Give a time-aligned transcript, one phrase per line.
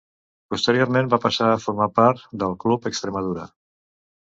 [0.53, 3.49] Posteriorment va passar a formar part del Club Extremadura.